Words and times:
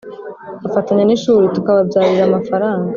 bafatanya 0.63 1.03
n’ishuri 1.05 1.53
tukababyarira 1.55 2.23
amafaranga 2.29 2.89